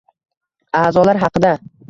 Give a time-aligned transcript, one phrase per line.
[0.81, 1.55] A’zolar haqida